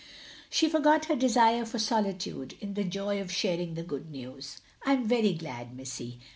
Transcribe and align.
She 0.49 0.67
forgot 0.67 1.05
her 1.05 1.15
desire 1.15 1.63
for 1.63 1.77
solitude, 1.77 2.55
in 2.59 2.73
the 2.73 2.83
joy 2.83 3.21
of 3.21 3.31
sharing 3.31 3.75
the 3.75 3.83
good 3.83 4.09
news. 4.09 4.59
"I 4.83 4.93
'm 4.93 5.07
very 5.07 5.33
glad, 5.35 5.77
missy." 5.77 6.19